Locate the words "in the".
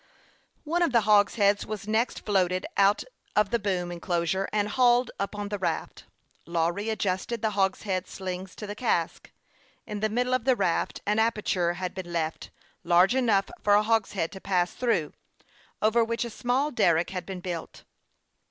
9.85-10.09